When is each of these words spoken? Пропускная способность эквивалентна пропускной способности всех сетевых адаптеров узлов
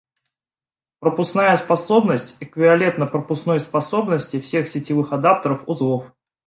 Пропускная 0.99 1.55
способность 1.57 2.37
эквивалентна 2.39 3.05
пропускной 3.05 3.59
способности 3.59 4.39
всех 4.41 4.67
сетевых 4.67 5.13
адаптеров 5.13 5.63
узлов 5.67 6.11